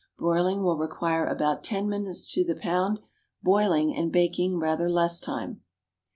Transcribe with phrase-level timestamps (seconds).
[0.17, 3.01] Broiling will require about ten minutes to the pound;
[3.43, 5.61] boiling and baking rather less time.